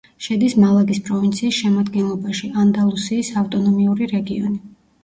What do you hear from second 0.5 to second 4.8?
მალაგის პროვინციის შემადგენლობაში, ანდალუსიის ავტონომიური რეგიონი.